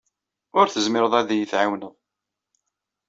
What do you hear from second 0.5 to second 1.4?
Ur tezmireḍ ad